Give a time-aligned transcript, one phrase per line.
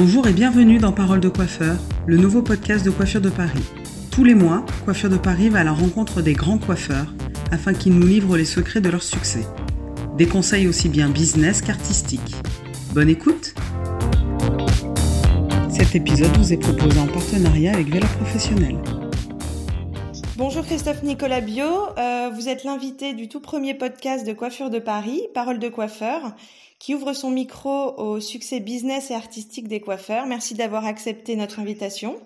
[0.00, 3.64] Bonjour et bienvenue dans Parole de coiffeur, le nouveau podcast de Coiffure de Paris.
[4.12, 7.12] Tous les mois, Coiffure de Paris va à la rencontre des grands coiffeurs
[7.50, 9.44] afin qu'ils nous livrent les secrets de leur succès.
[10.16, 12.36] Des conseils aussi bien business qu'artistiques.
[12.94, 13.56] Bonne écoute
[15.68, 18.76] Cet épisode vous est proposé en partenariat avec Vélo Professionnel.
[20.38, 24.78] Bonjour Christophe Nicolas Bio, euh, vous êtes l'invité du tout premier podcast de Coiffure de
[24.78, 26.32] Paris, Parole de coiffeur,
[26.78, 30.26] qui ouvre son micro au succès business et artistique des coiffeurs.
[30.26, 32.24] Merci d'avoir accepté notre invitation.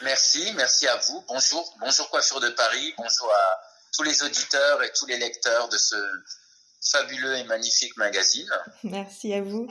[0.00, 1.22] Merci, merci à vous.
[1.28, 3.60] Bonjour, bonjour Coiffure de Paris, bonjour à
[3.92, 5.96] tous les auditeurs et tous les lecteurs de ce
[6.80, 8.48] fabuleux et magnifique magazine.
[8.84, 9.66] Merci à vous.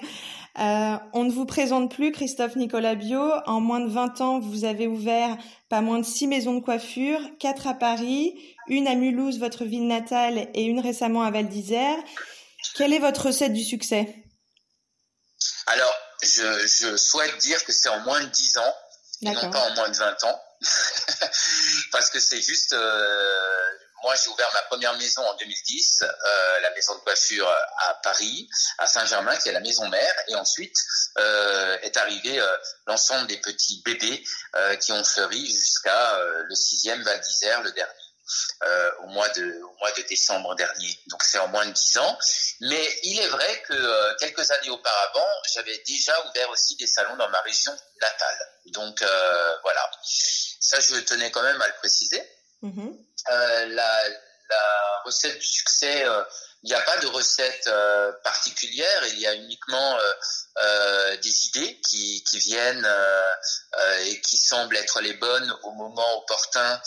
[0.60, 3.22] Euh, on ne vous présente plus Christophe Nicolas Bio.
[3.46, 5.38] En moins de 20 ans, vous avez ouvert
[5.70, 8.36] pas moins de 6 maisons de coiffure, 4 à Paris,
[8.68, 11.98] une à Mulhouse, votre ville natale, et une récemment à Val d'Isère.
[12.76, 14.16] Quelle est votre recette du succès?
[15.68, 18.74] Alors, je, je, souhaite dire que c'est en moins de 10 ans,
[19.22, 20.42] et non pas en moins de 20 ans.
[21.92, 22.74] Parce que c'est juste...
[22.74, 23.70] Euh,
[24.04, 28.48] moi, j'ai ouvert ma première maison en 2010, euh, la maison de coiffure à Paris,
[28.78, 30.14] à Saint-Germain, qui est la maison mère.
[30.28, 30.76] Et ensuite
[31.18, 34.24] euh, est arrivé euh, l'ensemble des petits bébés
[34.56, 37.92] euh, qui ont fleuri jusqu'à euh, le sixième Val d'Isère, le dernier.
[38.64, 41.00] Euh, au mois de au mois de décembre dernier.
[41.08, 42.18] Donc c'est en moins de dix ans.
[42.62, 47.30] Mais il est vrai que quelques années auparavant, j'avais déjà ouvert aussi des salons dans
[47.30, 47.72] ma région
[48.02, 48.40] natale.
[48.68, 49.04] Donc
[49.62, 52.28] voilà, ça je tenais quand même à le préciser.
[52.66, 52.92] Mmh.
[53.30, 54.10] la,
[54.50, 56.06] la recette du succès,
[56.66, 60.14] il n'y a pas de recette euh, particulière, il y a uniquement euh,
[60.64, 62.88] euh, des idées qui, viennent
[64.08, 66.82] et qui semblent être les bonnes au moment opportun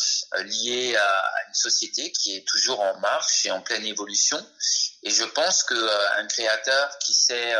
[0.45, 4.45] liées à, une société qui est toujours en marche et en pleine évolution.
[5.05, 7.55] Et je pense qu'un créateur qui sait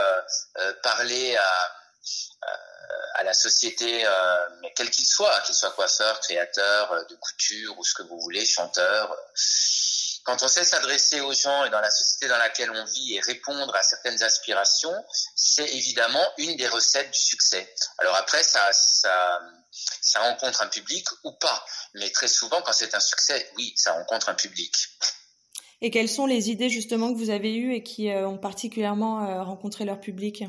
[0.83, 1.78] parler à
[3.15, 7.95] à la société, euh, quel qu'il soit, qu'il soit coiffeur, créateur de couture ou ce
[7.95, 9.17] que vous voulez, chanteur.
[10.25, 13.21] Quand on sait s'adresser aux gens et dans la société dans laquelle on vit et
[13.21, 14.95] répondre à certaines aspirations,
[15.35, 17.75] c'est évidemment une des recettes du succès.
[17.99, 21.65] Alors après, ça, ça, rencontre un public ou pas.
[21.95, 24.75] Mais très souvent, quand c'est un succès, oui, ça rencontre un public.
[25.81, 29.25] Et quelles sont les idées justement que vous avez eues et qui euh, ont particulièrement
[29.25, 30.45] euh, rencontré leur public?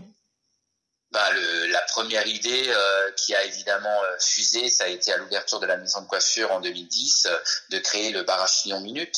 [1.11, 5.17] Bah, le, la première idée euh, qui a évidemment euh, fusé, ça a été à
[5.17, 7.37] l'ouverture de la maison de coiffure en 2010, euh,
[7.69, 9.17] de créer le bar à minute,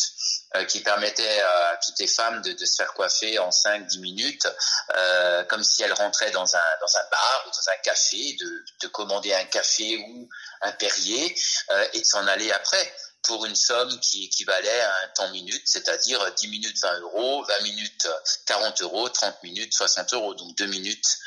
[0.56, 4.48] euh, qui permettait à toutes les femmes de, se faire coiffer en 5-10 minutes,
[5.50, 8.88] comme si elles rentraient dans un, dans un bar ou dans un café, de, de
[8.88, 10.30] commander un café ou
[10.62, 11.36] un Perrier
[11.94, 12.94] et de s'en aller après
[13.24, 17.64] pour une somme qui équivalait à un temps minute, c'est-à-dire 10 minutes 20 euros, 20
[17.64, 18.08] minutes
[18.46, 21.18] 40 euros, 30 minutes 60 euros, donc 2 minutes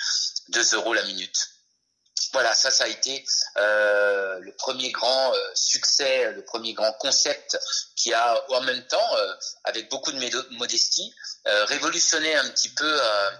[0.48, 1.50] 2 euros la minute.
[2.32, 3.24] Voilà, ça, ça a été
[3.58, 7.56] euh, le premier grand euh, succès, le premier grand concept
[7.96, 9.34] qui a, en même temps, euh,
[9.64, 11.14] avec beaucoup de modestie,
[11.46, 13.30] euh, révolutionné un petit peu euh,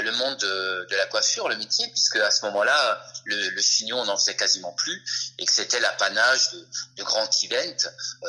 [0.00, 4.00] le monde de, de, la coiffure, le métier, puisque à ce moment-là, le, le, chignon,
[4.00, 5.02] on n'en faisait quasiment plus,
[5.38, 7.88] et que c'était l'apanage de, de grands events,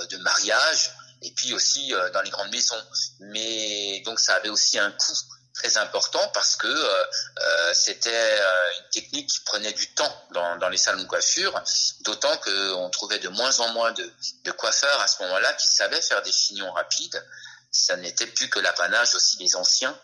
[0.10, 0.92] de mariages,
[1.24, 2.84] et puis aussi dans les grandes maisons.
[3.20, 5.14] Mais donc, ça avait aussi un coût
[5.62, 7.04] très important parce que euh,
[7.40, 11.62] euh, c'était euh, une technique qui prenait du temps dans, dans les salons de coiffure,
[12.02, 16.22] d'autant qu'on trouvait de moins en moins de, coiffeurs à ce moment-là qui savaient faire
[16.24, 17.24] des chignons rapides.
[17.72, 19.98] Ça n'était plus que l'apanage aussi des anciens,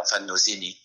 [0.00, 0.76] enfin de nos aînés.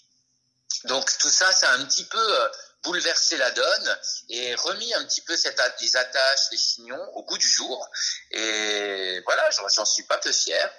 [0.85, 2.49] Donc tout ça, a un petit peu
[2.83, 3.99] bouleversé la donne
[4.29, 7.89] et remis un petit peu cette, les attaches, les chignons au goût du jour.
[8.31, 10.71] Et voilà, j'en suis pas peu fier.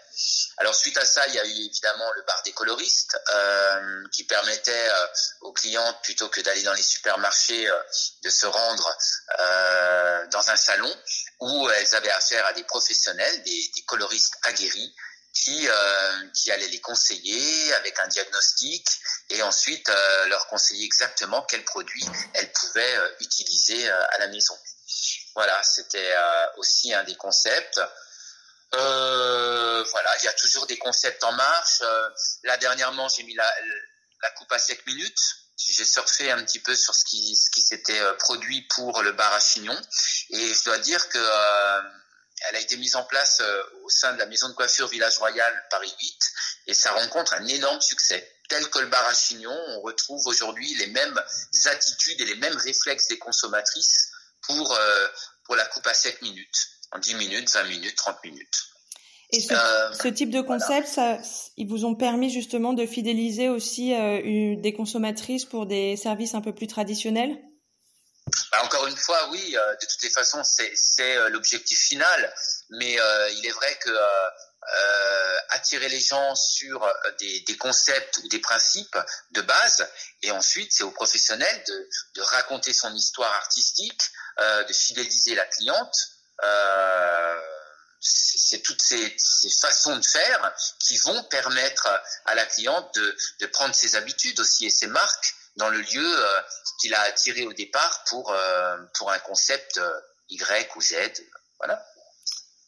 [0.59, 4.25] Alors suite à ça, il y a eu évidemment le bar des coloristes euh, qui
[4.25, 5.07] permettait euh,
[5.41, 7.83] aux clientes, plutôt que d'aller dans les supermarchés, euh,
[8.23, 8.97] de se rendre
[9.41, 10.97] euh, dans un salon
[11.41, 14.95] où elles avaient affaire à des professionnels, des, des coloristes aguerris,
[15.35, 18.87] qui, euh, qui allaient les conseiller avec un diagnostic
[19.31, 24.57] et ensuite euh, leur conseiller exactement quels produits elles pouvaient utiliser à la maison.
[25.35, 26.15] Voilà, c'était
[26.57, 27.81] aussi un des concepts.
[28.75, 31.81] Euh, voilà, il y a toujours des concepts en marche.
[31.83, 32.09] Euh,
[32.45, 33.55] là dernièrement, j'ai mis la,
[34.23, 35.21] la coupe à 7 minutes.
[35.57, 39.13] J'ai surfé un petit peu sur ce qui, ce qui s'était euh, produit pour le
[39.13, 39.79] bar à chignon.
[40.31, 41.83] Et je dois dire que euh,
[42.49, 45.19] elle a été mise en place euh, au sein de la maison de coiffure Village
[45.19, 46.19] Royal Paris 8
[46.67, 48.31] et ça rencontre un énorme succès.
[48.49, 51.19] Tel que le bar à chignon, on retrouve aujourd'hui les mêmes
[51.65, 54.11] attitudes et les mêmes réflexes des consommatrices
[54.43, 54.79] pour,
[55.45, 58.63] pour la coupe à 7 minutes en 10 minutes, 20 minutes, 30 minutes.
[59.31, 61.19] Et ce, type de concept, ça,
[61.57, 66.55] ils vous ont permis justement de fidéliser aussi des consommatrices pour des services un peu
[66.55, 67.41] plus traditionnels?
[68.55, 72.35] Bah, encore une fois, oui, euh, de toutes les façons, c'est euh, l'objectif final.
[72.71, 73.91] Mais euh, il est vrai que
[75.51, 78.99] attirer les gens sur des, concepts ou des principes
[79.33, 79.87] de base,
[80.23, 81.65] et ensuite c'est aux professionnels
[82.15, 84.03] de, raconter son histoire artistique,
[84.39, 85.95] de fidéliser la cliente.
[88.01, 89.17] c'est toutes ces,
[89.61, 91.87] façons de faire qui vont permettre
[92.25, 96.27] à la cliente de, prendre ses habitudes aussi et ses marques dans le lieu
[96.85, 100.95] qu'il a attiré au départ pour, euh, pour un concept euh, Y ou Z.
[101.59, 101.83] Voilà.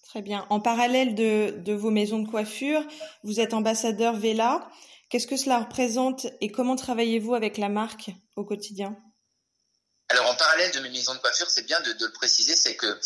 [0.05, 0.47] Très bien.
[0.49, 2.83] En parallèle de, de vos maisons de coiffure,
[3.25, 4.67] vous êtes ambassadeur Vela.
[5.11, 8.97] Qu'est-ce que cela représente et comment travaillez-vous avec la marque au quotidien?
[10.09, 12.77] Alors en parallèle de mes maisons de coiffure, c'est bien de, de, le préciser, c'est
[12.77, 12.99] que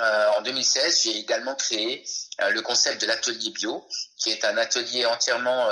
[0.00, 2.04] euh, en 2016, j'ai également créé
[2.50, 3.86] le concept de l'atelier bio,
[4.18, 5.70] qui est un atelier entièrement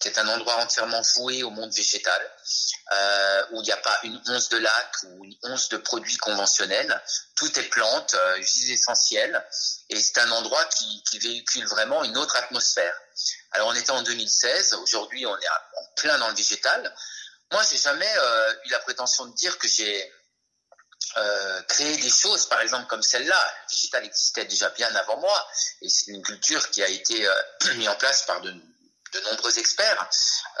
[0.00, 2.30] c'est un endroit entièrement voué au monde végétal,
[2.92, 6.16] euh, où il n'y a pas une once de lac ou une once de produits
[6.18, 7.02] conventionnels.
[7.36, 9.44] Tout est plantes, euh, huiles essentielles,
[9.88, 12.94] et c'est un endroit qui, qui, véhicule vraiment une autre atmosphère.
[13.52, 16.94] Alors on était en 2016, aujourd'hui on est en plein dans le végétal.
[17.52, 20.12] Moi, j'ai jamais euh, eu la prétention de dire que j'ai
[21.16, 23.54] euh, créé des choses, par exemple comme celle-là.
[23.68, 25.48] Le végétal existait déjà bien avant moi,
[25.82, 27.42] et c'est une culture qui a été euh,
[27.76, 28.52] mise en place par de
[29.14, 30.08] de nombreux experts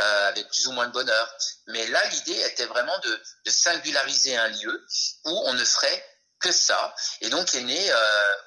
[0.00, 1.36] euh, avec plus ou moins de bonheur.
[1.68, 3.20] Mais là, l'idée était vraiment de,
[3.50, 4.86] singulariser un lieu
[5.24, 6.04] où on ne ferait
[6.40, 6.94] que ça.
[7.20, 7.96] Et donc est née euh,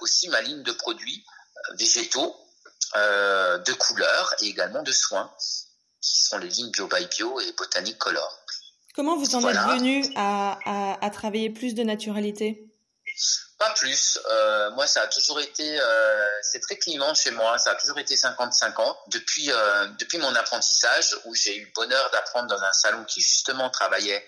[0.01, 1.25] aussi ma ligne de produits
[1.57, 2.35] euh, végétaux,
[2.95, 5.31] de couleurs et également de soins,
[6.01, 8.39] qui sont les lignes Bio by Bio et Botanique Color.
[8.95, 12.67] Comment vous en êtes venu à travailler plus de naturalité?
[13.57, 14.19] Pas plus.
[14.29, 17.57] Euh, moi, ça a toujours été, euh, c'est très clivant chez moi.
[17.57, 22.09] Ça a toujours été 50-50 depuis euh, depuis mon apprentissage où j'ai eu le bonheur
[22.11, 24.27] d'apprendre dans un salon qui justement travaillait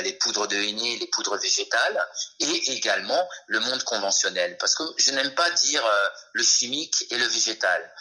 [0.00, 2.08] les poudres de henné, les poudres végétales
[2.40, 4.56] et également le monde conventionnel.
[4.58, 5.84] Parce que je n'aime pas dire
[6.32, 7.94] le chimique et le végétal.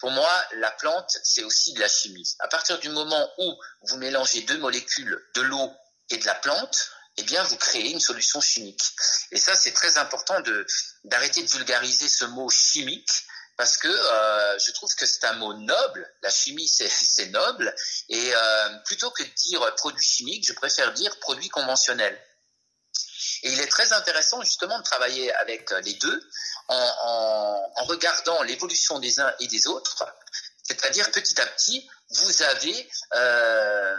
[0.00, 2.36] Pour moi, la plante, c'est aussi de la chimie.
[2.38, 5.72] À partir du moment où vous mélangez deux molécules, de l'eau
[6.10, 8.82] et de la plante, eh bien, vous créez une solution chimique.
[9.32, 10.66] Et ça, c'est très important de
[11.04, 13.10] d'arrêter de vulgariser ce mot chimique
[13.56, 16.12] parce que euh, je trouve que c'est un mot noble.
[16.22, 17.74] La chimie, c'est noble.
[18.08, 22.20] Et euh, plutôt que de dire produit chimique, je préfère dire produit conventionnel.
[23.42, 26.30] Et il est très intéressant justement de travailler avec les deux
[26.68, 30.04] en, en, en regardant l'évolution des uns et des autres.
[30.62, 33.96] C'est-à-dire petit à petit, vous avez euh,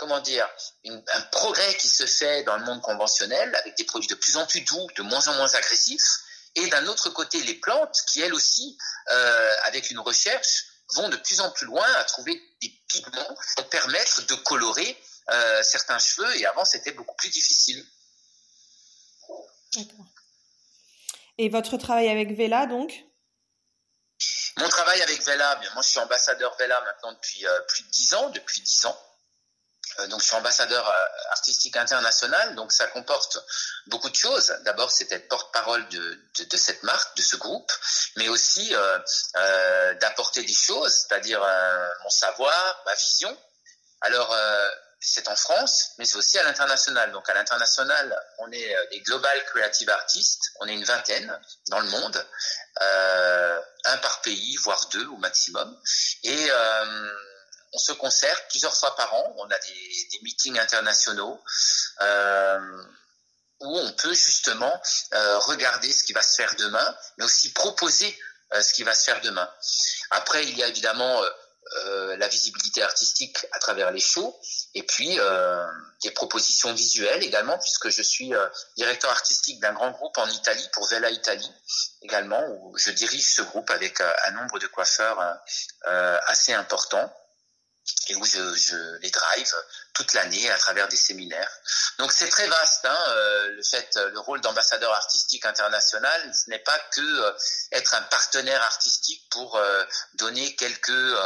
[0.00, 0.48] comment dire,
[0.86, 4.46] un progrès qui se fait dans le monde conventionnel avec des produits de plus en
[4.46, 6.22] plus doux, de moins en moins agressifs,
[6.54, 8.78] et d'un autre côté les plantes qui elles aussi,
[9.10, 10.64] euh, avec une recherche,
[10.94, 12.32] vont de plus en plus loin à trouver
[12.62, 14.98] des pigments pour permettre de colorer
[15.28, 17.86] euh, certains cheveux, et avant c'était beaucoup plus difficile.
[19.76, 20.06] D'accord.
[21.36, 23.04] Et votre travail avec Vela donc?
[24.56, 27.88] Mon travail avec Vela, bien, moi je suis ambassadeur Vela maintenant depuis euh, plus de
[27.90, 28.98] 10 ans, depuis 10 ans.
[29.98, 33.38] Euh, donc je suis ambassadeur euh, artistique international, donc ça comporte
[33.86, 34.56] beaucoup de choses.
[34.64, 37.72] D'abord, c'est être porte-parole de, de, de, cette marque, de ce groupe,
[38.16, 38.98] mais aussi euh,
[39.36, 41.40] euh d'apporter des choses, c'est-à-dire
[42.02, 43.36] mon savoir, ma vision.
[44.02, 44.34] Alors
[45.00, 47.10] c'est en France, mais c'est aussi à l'international.
[47.12, 51.88] Donc à l'international, on est des global creative artists, on est une vingtaine dans le
[51.88, 52.26] monde,
[52.82, 55.78] euh, un par pays, voire deux au maximum,
[56.22, 57.12] et euh,
[57.72, 59.34] on se concerte plusieurs fois par an.
[59.38, 61.40] On a des, meetings internationaux
[62.02, 62.82] euh,
[63.60, 64.72] où on peut justement
[65.14, 68.18] euh, regarder ce qui va se faire demain, mais aussi proposer
[68.52, 69.48] euh, ce qui va se faire demain.
[70.10, 71.22] Après, il y a évidemment
[72.16, 74.36] la visibilité artistique à travers les shows,
[74.74, 75.18] et puis
[76.02, 78.32] des propositions visuelles également, puisque je suis
[78.76, 81.52] directeur artistique d'un grand groupe en Italie pour Vela Italie
[82.02, 85.20] également, où je dirige ce groupe avec un nombre de coiffeurs
[86.26, 87.14] assez important
[88.08, 89.54] et où je, je, les drive
[89.94, 91.50] toute l'année à travers des séminaires.
[91.98, 92.84] Donc c'est très vaste.
[92.84, 97.32] Hein, euh, le fait, le rôle d'ambassadeur artistique international, ce n'est pas que euh,
[97.72, 101.16] être un partenaire artistique pour euh, donner quelques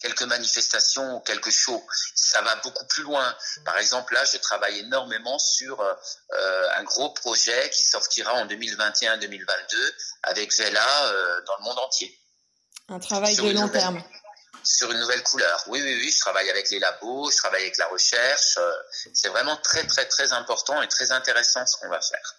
[0.00, 1.84] quelques manifestations ou quelques shows.
[2.14, 3.36] Ça va beaucoup plus loin.
[3.64, 5.82] Par exemple, là, je travaille énormément sur
[6.30, 12.16] un gros projet qui sortira en 2021-2022 avec Vela dans le monde entier.
[12.88, 14.02] Un travail de long terme
[14.68, 15.64] sur une nouvelle couleur.
[15.68, 18.58] Oui, oui, oui, je travaille avec les labos, je travaille avec la recherche.
[18.58, 18.72] Euh,
[19.14, 22.36] c'est vraiment très, très, très important et très intéressant ce qu'on va faire.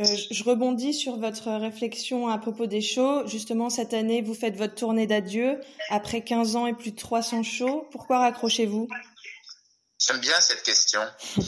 [0.00, 3.26] Euh, je rebondis sur votre réflexion à propos des shows.
[3.26, 7.42] Justement, cette année, vous faites votre tournée d'adieu après 15 ans et plus de 300
[7.42, 7.88] shows.
[7.90, 8.86] Pourquoi raccrochez-vous?
[9.98, 11.00] J'aime bien cette question.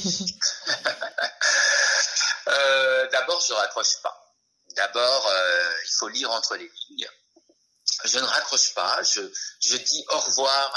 [2.48, 4.34] euh, D'abord, je raccroche pas.
[4.74, 7.08] D'abord, euh, il faut lire entre les lignes.
[8.04, 9.00] Je ne raccroche pas.
[9.02, 10.74] Je, dis au revoir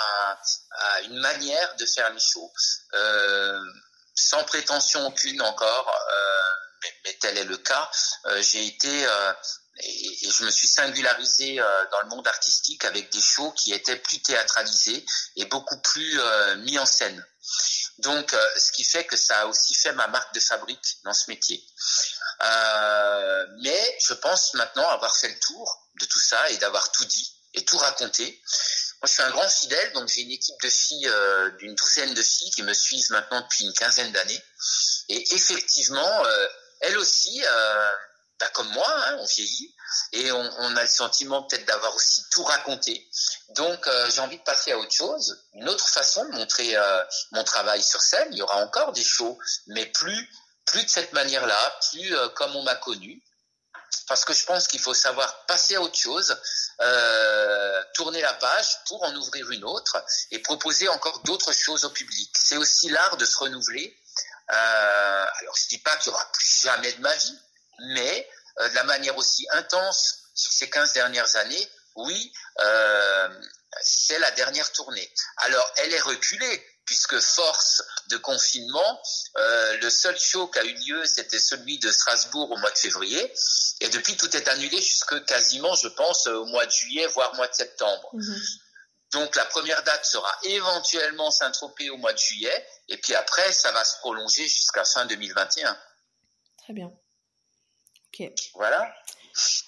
[0.71, 2.51] à, une manière de faire les shows,
[2.93, 3.59] euh,
[4.15, 5.89] sans prétention aucune encore.
[5.89, 7.89] Euh, mais, tel est le cas.
[8.25, 9.07] Euh, J'ai été
[9.79, 13.95] et, et, je me suis singularisé dans le monde artistique avec des shows qui étaient
[13.95, 16.19] plus théâtralisés et beaucoup plus
[16.57, 17.25] mis en scène.
[17.99, 21.29] Donc, ce qui fait que ça a aussi fait ma marque de fabrique dans ce
[21.29, 21.63] métier.
[22.39, 27.35] Mais je pense maintenant avoir fait le tour de tout ça et d'avoir tout dit
[27.53, 28.41] et tout raconté.
[29.01, 31.11] Moi, je suis un grand fidèle, donc j'ai une équipe de filles,
[31.59, 34.43] d'une douzaine de filles qui me suivent maintenant depuis une quinzaine d'années.
[35.09, 36.23] Et effectivement,
[36.81, 37.43] elles aussi
[38.43, 39.73] bah, comme moi, hein, on vieillit
[40.11, 43.07] et on, a le sentiment peut-être d'avoir aussi tout raconté.
[43.55, 47.03] Donc euh, j'ai envie de passer à autre chose, une autre façon de montrer euh,
[47.31, 48.27] mon travail sur scène.
[48.31, 50.29] Il y aura encore des shows, mais plus
[50.73, 53.21] plus de cette manière-là, plus euh, comme on m'a connu.
[54.07, 56.35] Parce que je pense qu'il faut savoir passer à autre chose,
[56.81, 61.91] euh, tourner la page pour en ouvrir une autre et proposer encore d'autres choses au
[61.91, 62.33] public.
[62.35, 63.95] C'est aussi l'art de se renouveler.
[64.51, 67.39] Euh, alors je dis pas qu'il y aura plus jamais de ma vie,
[67.93, 72.33] mais de la manière aussi intense sur ces 15 dernières années, oui,
[73.81, 75.11] c'est la dernière tournée.
[75.37, 79.01] Alors, elle est reculée, puisque force de confinement,
[79.37, 82.77] euh, le seul show qui a eu lieu, c'était celui de Strasbourg au mois de
[82.77, 83.33] février,
[83.81, 87.47] et depuis, tout est annulé jusque quasiment, je pense, au mois de juillet, voire mois
[87.47, 88.09] de septembre.
[88.13, 88.33] Mmh.
[89.13, 93.71] Donc, la première date sera éventuellement Saint-Tropez au mois de juillet, et puis après, ça
[93.71, 95.77] va se prolonger jusqu'à fin 2021.
[96.57, 96.91] Très bien.
[98.07, 98.29] Ok.
[98.55, 98.93] Voilà.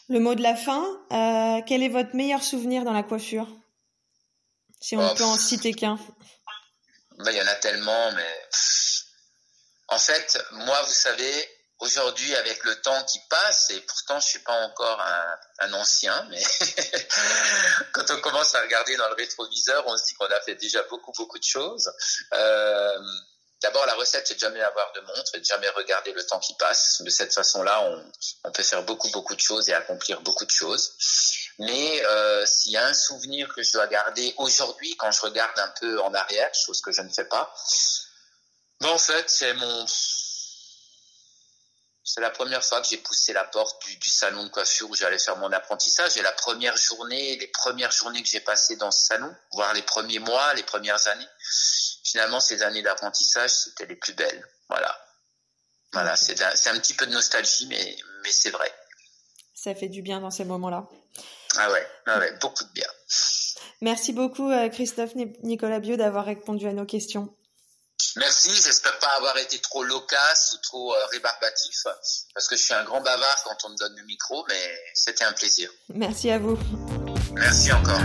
[0.09, 3.47] Le mot de la fin, euh, quel est votre meilleur souvenir dans la coiffure?
[4.79, 5.97] Si on oh, peut en citer qu'un.
[7.19, 8.49] Ben, il y en a tellement, mais
[9.87, 14.39] en fait, moi, vous savez, aujourd'hui, avec le temps qui passe, et pourtant, je suis
[14.39, 15.01] pas encore
[15.59, 16.43] un, ancien, mais
[17.93, 20.83] quand on commence à regarder dans le rétroviseur, on se dit qu'on a fait déjà
[20.83, 21.91] beaucoup, beaucoup de choses.
[22.33, 22.99] Euh,
[23.61, 26.53] D'abord, la recette, c'est de jamais avoir de montre de jamais regarder le temps qui
[26.55, 27.01] passe.
[27.01, 28.11] De cette façon-là, on,
[28.43, 30.93] on, peut faire beaucoup, beaucoup de choses et accomplir beaucoup de choses.
[31.59, 35.57] Mais euh, s'il y a un souvenir que je dois garder aujourd'hui, quand je regarde
[35.57, 37.53] un peu en arrière, chose que je ne fais pas,
[38.81, 39.85] ben en fait, c'est mon...
[42.07, 44.95] C'est la première fois que j'ai poussé la porte du, du salon de coiffure où
[44.95, 46.15] j'allais faire mon apprentissage.
[46.17, 49.81] Et la première journée, les premières journées que j'ai passées dans ce salon, voire les
[49.81, 51.27] premiers mois, les premières années,
[52.03, 54.47] finalement, ces années d'apprentissage, c'était les plus belles.
[54.69, 54.95] Voilà.
[55.93, 58.71] Voilà, c'est un petit peu de nostalgie, mais, mais c'est vrai.
[59.55, 60.87] Ça fait du bien dans ces moments-là.
[61.57, 62.87] Ah ouais, ah ouais, beaucoup de bien.
[63.81, 67.33] Merci beaucoup, euh, Christophe Nicolas Bio, d'avoir répondu à nos questions.
[68.17, 71.83] Merci, j'espère pas avoir été trop loquace ou trop euh, rébarbatif,
[72.33, 75.25] parce que je suis un grand bavard quand on me donne le micro, mais c'était
[75.25, 75.69] un plaisir.
[75.93, 76.57] Merci à vous.
[77.33, 77.99] Merci encore.